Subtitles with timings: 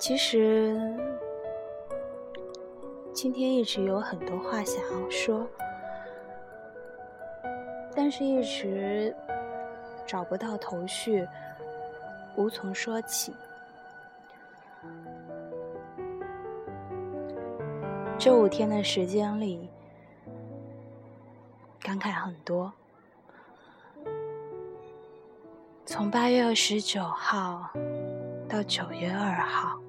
[0.00, 0.74] 其实
[3.12, 5.46] 今天一直有很多话想要说，
[7.94, 9.14] 但是一直
[10.06, 11.28] 找不到头绪，
[12.34, 13.34] 无从说起。
[18.18, 19.68] 这五天的时间里，
[21.78, 22.72] 感慨很多。
[25.84, 27.70] 从八月二十九号
[28.48, 29.79] 到九月二号。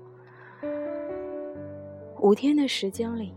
[2.22, 3.34] 五天的时间里，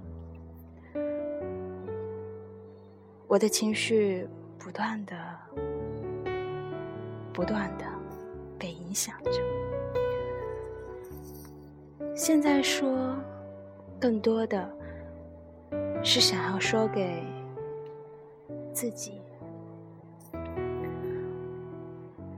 [3.27, 5.17] 我的情绪不断的、
[7.33, 7.87] 不断的
[8.59, 9.33] 被影响着。
[12.15, 13.17] 现在说，
[13.99, 14.71] 更多的
[16.03, 17.25] 是想要说给
[18.71, 19.19] 自己。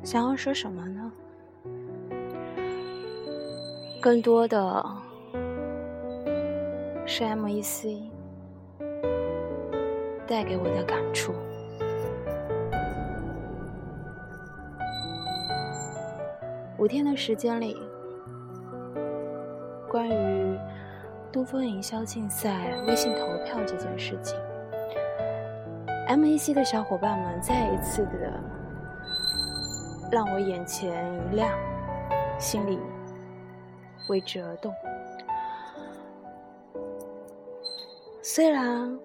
[0.04, 1.12] 想要说什么呢？
[4.00, 5.05] 更多的。
[7.08, 8.02] 是 M.E.C
[10.26, 11.32] 带给我的感触。
[16.76, 17.76] 五天的时间里，
[19.88, 20.58] 关于
[21.30, 24.36] 东风营销竞赛微信投票这件事情
[26.08, 28.32] ，M.E.C 的小伙伴们再一次的
[30.10, 31.48] 让我眼前一亮，
[32.36, 32.80] 心里
[34.10, 34.74] 为之而动。
[38.28, 38.98] 虽然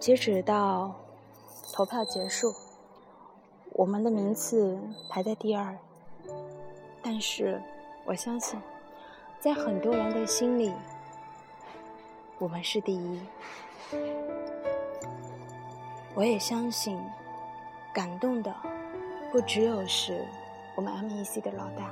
[0.00, 0.94] 截止到
[1.74, 2.50] 投票结束，
[3.72, 5.76] 我们的名次排在第二，
[7.02, 7.60] 但是
[8.06, 8.58] 我相信，
[9.40, 10.72] 在很多人的心里，
[12.38, 13.20] 我们是第一。
[16.14, 16.98] 我也相信，
[17.92, 18.56] 感动的
[19.30, 20.24] 不只有是
[20.74, 21.90] 我们 M.E.C 的老大，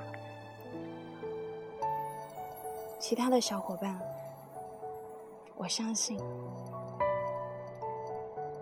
[2.98, 4.00] 其他的小伙伴。
[5.60, 6.18] 我相信，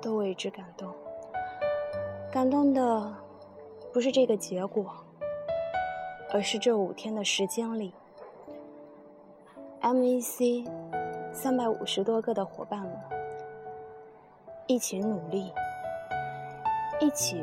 [0.02, 0.92] 都为之感动。
[2.28, 3.14] 感动的
[3.92, 4.92] 不是这个结果，
[6.32, 7.94] 而是这五天的时间里
[9.80, 10.64] ，M.E.C.
[11.32, 12.92] 三百五十多个的伙伴们
[14.66, 15.52] 一起努力，
[16.98, 17.40] 一起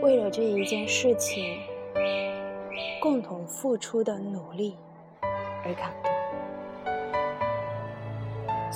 [0.00, 1.58] 为了这一件事情
[3.02, 4.78] 共同付出的努力
[5.64, 6.15] 而感动。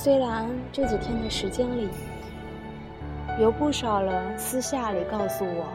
[0.02, 1.86] 虽然这几天的时间里，
[3.38, 5.66] 有不少人私下里告诉我，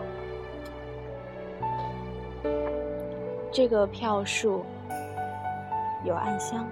[3.52, 4.66] 这个票数
[6.04, 6.68] 有暗箱，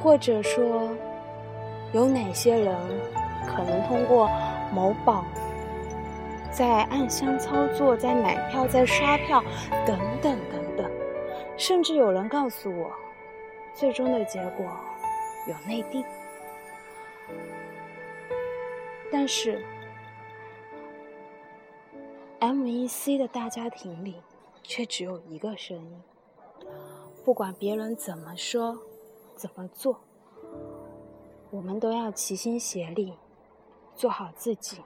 [0.00, 0.88] 或者说
[1.90, 2.76] 有哪些人
[3.44, 4.30] 可能通过
[4.72, 5.24] 某宝
[6.52, 9.42] 在暗箱操作、在买票、在刷票
[9.84, 10.88] 等等等等，
[11.56, 12.92] 甚至有人告诉我，
[13.74, 14.64] 最终的结果。
[15.48, 16.04] 有内定，
[19.10, 19.64] 但是
[22.38, 24.20] M.E.C 的大家庭里
[24.62, 26.02] 却只有一个声音。
[27.24, 28.78] 不管别人怎么说、
[29.34, 30.00] 怎么做，
[31.50, 33.14] 我们都要齐心协力，
[33.94, 34.82] 做好自己。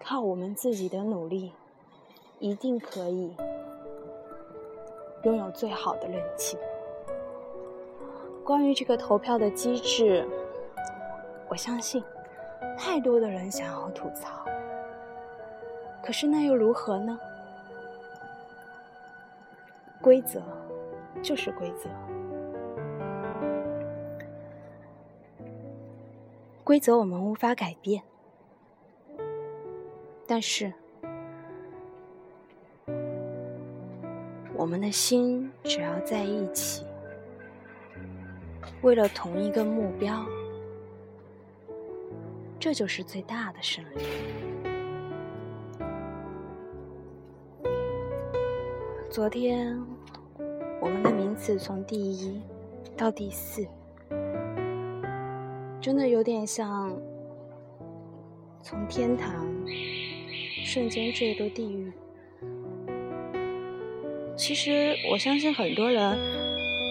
[0.00, 1.52] 靠我们自己的努力，
[2.40, 3.36] 一定可以
[5.22, 6.58] 拥有最好的人气。
[8.46, 10.24] 关于这个投票的机制，
[11.48, 12.00] 我相信
[12.78, 14.44] 太多的人想要吐槽，
[16.00, 17.18] 可是那又如何呢？
[20.00, 20.40] 规则
[21.20, 21.90] 就是规则，
[26.62, 28.00] 规则我们无法改变，
[30.24, 30.72] 但是
[34.54, 36.86] 我们的心只要在一起。
[38.86, 40.24] 为了同一个目标，
[42.56, 44.04] 这就是最大的胜利。
[49.10, 49.76] 昨天，
[50.80, 52.40] 我们的名次从第一
[52.96, 53.66] 到第四，
[55.80, 56.96] 真的有点像
[58.62, 59.48] 从天堂
[60.64, 61.92] 瞬间坠入地狱。
[64.36, 66.45] 其实，我相信很多人。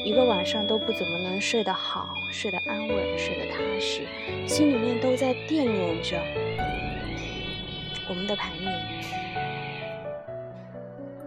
[0.05, 4.05] 一个晚上都不怎么能睡得好，睡得安稳，睡得踏实，
[4.47, 6.15] 心里面都在惦念着
[8.07, 8.69] 我们的排名。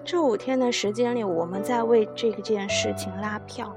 [0.05, 3.75] 这五天的时间里，我们在为这件事情拉票，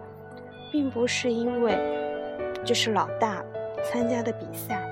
[0.72, 1.76] 并不是因为
[2.64, 3.44] 这是老大
[3.84, 4.88] 参加的比赛，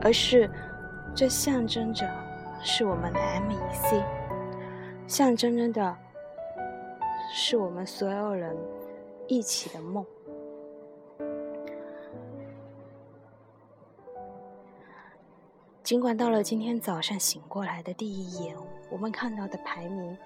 [0.00, 0.50] 而是
[1.14, 2.08] 这象征着
[2.62, 4.02] 是我们的 M.E.C，
[5.06, 5.96] 象征着的。
[7.34, 8.54] 是我们所有人
[9.26, 10.04] 一起的梦。
[15.82, 18.54] 尽管到了今天早上醒过来的第一眼，
[18.90, 20.16] 我们看到的排名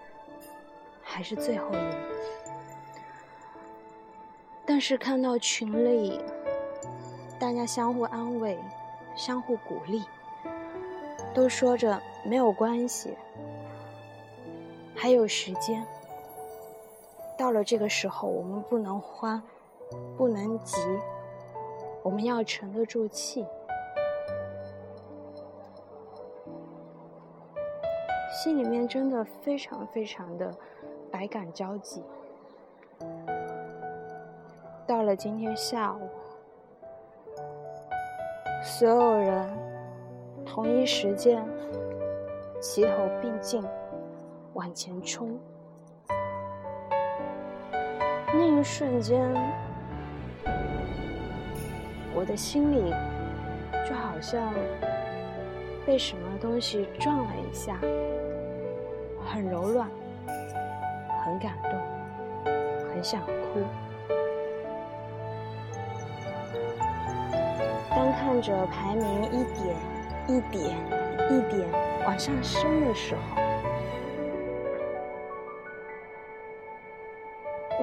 [1.01, 1.97] 还是最后一名，
[4.67, 6.21] 但是看到群里
[7.39, 8.59] 大家相互安慰、
[9.15, 10.03] 相互鼓励，
[11.33, 13.15] 都说着没有关系，
[14.93, 15.87] 还有时间。
[17.37, 19.43] 到了这个时候，我们不能慌，
[20.17, 20.77] 不能急，
[22.03, 23.47] 我们要沉得住气。
[28.33, 30.55] 心里面真的非常非常的
[31.11, 32.03] 百感交集。
[34.87, 36.09] 到了今天下午，
[38.63, 39.49] 所有人
[40.45, 41.47] 同一时间
[42.61, 43.63] 齐头并进
[44.55, 45.39] 往前冲。
[48.39, 49.19] 那一瞬间，
[52.15, 52.93] 我的心里
[53.89, 54.53] 就好像
[55.87, 57.79] 被什么东西撞了一下，
[59.25, 59.89] 很柔软，
[61.25, 62.53] 很感动，
[62.91, 63.63] 很想哭。
[67.89, 69.75] 当看着排名一点
[70.29, 70.77] 一点
[71.31, 71.67] 一点
[72.07, 73.46] 往上升的时候，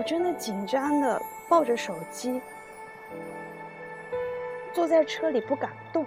[0.04, 2.42] 真的紧张的抱着手机，
[4.74, 6.06] 坐在车里不敢动，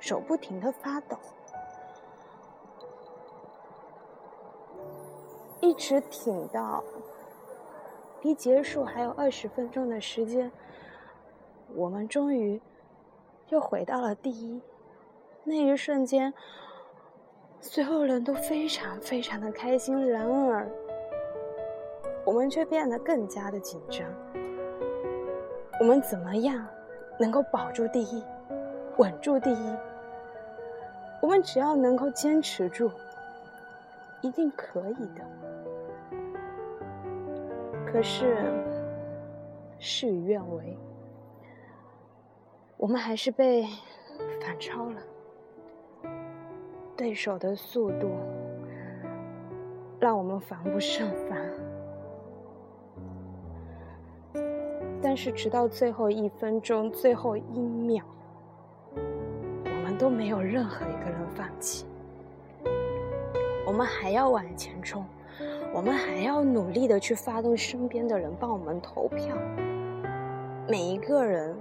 [0.00, 1.16] 手不停的发抖，
[5.60, 6.82] 一直挺到
[8.22, 10.50] 离结束还有二十分钟的时间，
[11.74, 12.60] 我们终于
[13.48, 14.60] 又回到了第一。
[15.44, 16.34] 那一瞬间，
[17.60, 20.08] 所有人都非常非常的开心。
[20.08, 20.68] 然而。
[22.24, 24.06] 我们却变得更加的紧张。
[25.80, 26.66] 我们怎么样
[27.18, 28.22] 能够保住第一，
[28.96, 29.76] 稳住第一？
[31.20, 32.90] 我们只要能够坚持住，
[34.20, 35.24] 一定可以的。
[37.86, 38.36] 可是
[39.78, 40.76] 事与愿违，
[42.76, 43.66] 我们还是被
[44.40, 45.00] 反超了。
[46.96, 48.10] 对手的速度
[49.98, 51.36] 让我们防不胜防。
[55.04, 58.02] 但是，直到最后一分钟、最后一秒，
[58.96, 61.84] 我们都没有任何一个人放弃。
[63.66, 65.04] 我们还要往前冲，
[65.74, 69.36] 我们还要努力的去发动身边的人帮我们投票。
[70.66, 71.54] 每一个人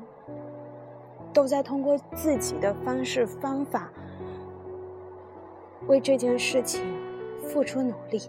[1.33, 3.91] 都在通过自己的方式方法，
[5.87, 6.81] 为这件事情
[7.43, 8.21] 付出努力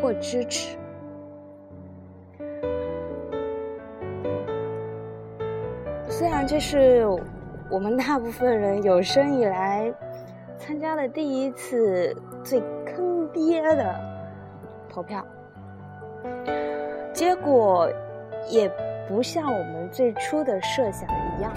[0.00, 0.78] 或支持。
[6.18, 7.06] 虽然这是
[7.68, 9.92] 我们大部分人有生以来
[10.56, 13.94] 参加的第一次最坑爹的
[14.88, 15.22] 投票，
[17.12, 17.86] 结果
[18.48, 18.66] 也
[19.06, 21.52] 不像我们最初的设想一样，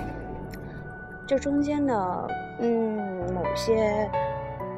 [1.25, 2.27] 这中间的
[2.59, 4.11] 嗯某些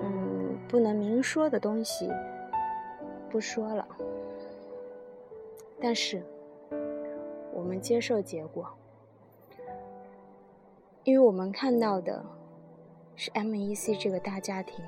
[0.03, 2.07] 嗯不能明说的东西
[3.31, 3.87] 不说了，
[5.81, 6.21] 但是
[7.51, 8.71] 我们接受结果。
[11.03, 12.23] 因为我们看到的
[13.15, 14.85] 是 M.E.C 这个大家庭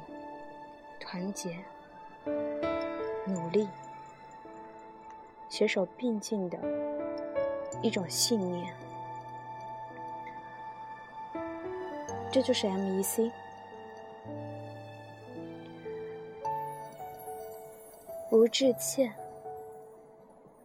[1.00, 1.58] 团结、
[3.26, 3.68] 努力、
[5.50, 6.60] 携手并进的
[7.82, 8.74] 一种信念，
[12.32, 13.32] 这就是 M.E.C。
[18.30, 19.14] 不致歉，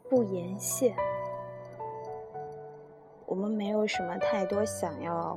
[0.08, 0.94] 不言谢。
[3.58, 5.36] 没有什么太多想要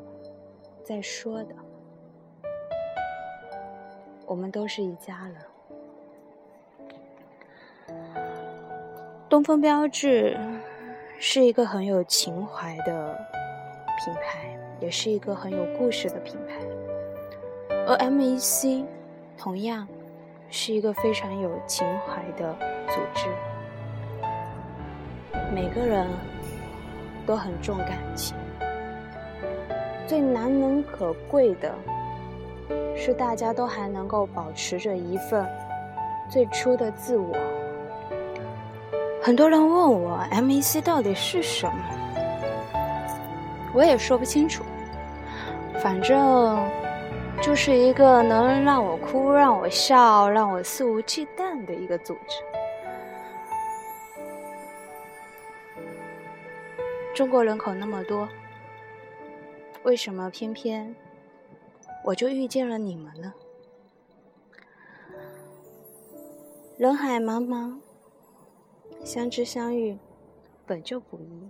[0.83, 1.55] 再说的，
[4.27, 5.37] 我们都是一家人。
[9.27, 10.37] 东风标致
[11.17, 13.19] 是一个很有情怀的
[14.05, 16.59] 品牌，也是一个很有故事的品牌，
[17.87, 18.85] 而 M.E.C
[19.35, 19.87] 同样
[20.51, 22.55] 是一个非常有情怀的
[22.87, 23.25] 组织，
[25.51, 26.07] 每个人。
[27.31, 28.35] 都很重感情，
[30.05, 31.73] 最难能可贵的
[32.93, 35.47] 是，大家都还能够保持着一份
[36.29, 37.33] 最初的自我。
[39.21, 41.73] 很多人问我，M.E.C 到底是什么？
[43.73, 44.65] 我也说不清楚。
[45.81, 46.59] 反正
[47.41, 52.60] 就是一个能让我哭、让我笑、让我肆无忌惮的一个组织。
[57.13, 58.27] 中国人口那么多，
[59.83, 60.95] 为什么偏偏
[62.05, 63.33] 我就遇见了你们呢？
[66.77, 67.77] 人海茫茫，
[69.03, 69.99] 相知相遇
[70.65, 71.49] 本就不易，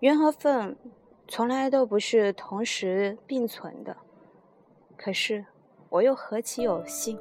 [0.00, 0.76] 缘和分
[1.26, 3.96] 从来都不是同时并存的。
[4.96, 5.44] 可是
[5.88, 7.18] 我又何其有幸，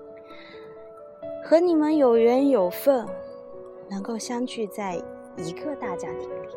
[1.44, 3.08] 和你们有缘有份，
[3.90, 5.02] 能够相聚在
[5.38, 6.50] 一个大家庭里。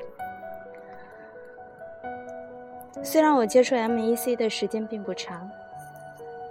[3.01, 5.49] 虽然我接触 MEC 的时间并不长，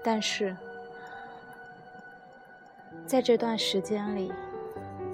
[0.03, 0.55] 但是
[3.05, 4.31] 在这段时间里，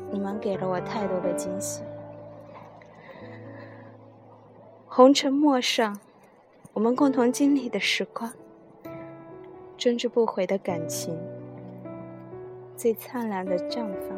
[0.09, 1.83] 你们给了我太多的惊喜。
[4.87, 5.99] 红尘陌上，
[6.73, 8.31] 我们共同经历的时光，
[9.77, 11.15] 真挚不悔的感情，
[12.75, 14.17] 最灿烂的绽放，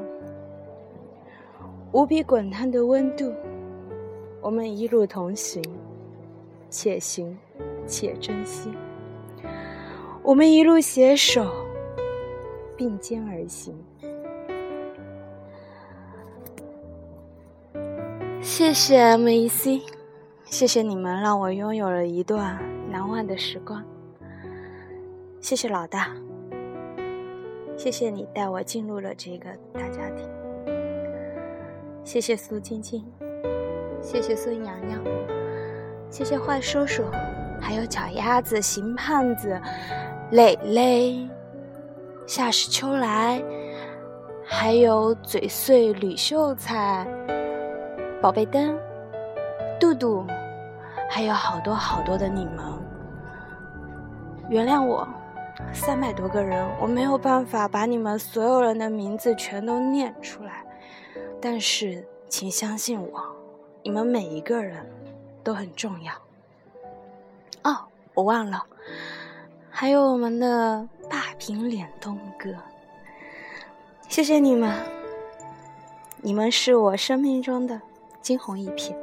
[1.91, 3.33] 无比滚烫的温度，
[4.41, 5.61] 我们一路同行。
[6.69, 7.37] 且行
[7.87, 8.71] 且珍惜，
[10.21, 11.51] 我们一路携手
[12.77, 13.75] 并肩而行。
[18.41, 19.81] 谢谢 MEC，
[20.45, 22.59] 谢谢你们让我拥有了一段
[22.89, 23.83] 难忘的时光。
[25.39, 26.15] 谢谢老大，
[27.77, 30.27] 谢谢你带我进入了这个大家庭。
[32.03, 33.05] 谢谢苏晶晶，
[34.01, 35.38] 谢谢孙娘娘。
[36.09, 37.03] 谢谢坏叔叔，
[37.61, 39.61] 还有脚丫子、邢胖子、
[40.31, 41.29] 磊磊、
[42.25, 43.41] 夏时秋来，
[44.43, 47.07] 还有嘴碎吕秀才、
[48.19, 48.75] 宝贝灯、
[49.79, 50.25] 杜杜，
[51.07, 52.65] 还有好多好多的你们。
[54.49, 55.07] 原谅我，
[55.71, 60.65] 三百多个人，我没有办法把你们所有人的名字全都念出来，
[61.39, 63.21] 但是请相信我，
[63.83, 64.83] 你们每一个人。
[65.43, 66.13] 都很重要
[67.63, 68.65] 哦，我忘了，
[69.69, 72.53] 还有我们的霸屏脸东哥，
[74.07, 74.73] 谢谢你们，
[76.17, 77.81] 你们是我生命中的
[78.21, 78.95] 惊鸿一瞥。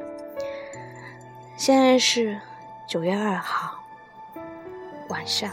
[1.57, 2.39] 现在是
[2.87, 3.79] 九月二号
[5.09, 5.51] 晚上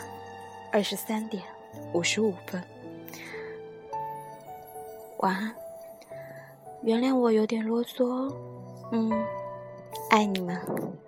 [0.71, 1.43] 二十三点
[1.93, 2.61] 五十五分，
[5.17, 5.55] 晚安，
[6.81, 8.33] 原谅我有点啰嗦，
[8.91, 9.11] 嗯。
[10.13, 11.02] 爱你们。